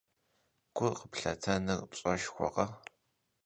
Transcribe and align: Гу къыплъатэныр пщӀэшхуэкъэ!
Гу 0.75 0.87
къыплъатэныр 0.97 1.79
пщӀэшхуэкъэ! 1.89 2.65